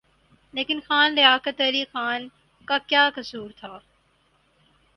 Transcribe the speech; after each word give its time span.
لیکن 0.53 0.79
خان 0.79 1.13
لیاقت 1.13 1.61
علی 1.61 1.83
خان 1.91 2.27
کا 2.67 2.77
کیا 2.87 3.09
قصور 3.15 3.49
تھا؟ 3.57 3.77